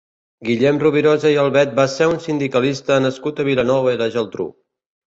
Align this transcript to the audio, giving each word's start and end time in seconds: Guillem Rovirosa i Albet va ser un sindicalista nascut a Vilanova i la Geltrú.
Guillem 0.47 0.79
Rovirosa 0.83 1.33
i 1.35 1.37
Albet 1.43 1.77
va 1.81 1.87
ser 1.99 2.09
un 2.15 2.19
sindicalista 2.27 2.99
nascut 3.09 3.45
a 3.47 3.51
Vilanova 3.53 3.97
i 3.99 4.03
la 4.05 4.15
Geltrú. 4.19 4.53